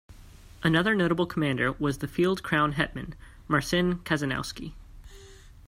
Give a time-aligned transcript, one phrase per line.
[0.63, 3.13] Another notable commander was the Field Crown Hetman,
[3.47, 4.73] Marcin Kazanowski.